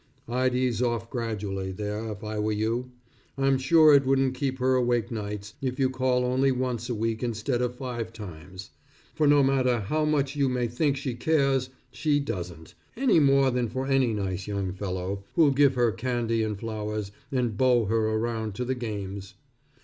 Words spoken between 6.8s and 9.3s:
a week instead of five times. For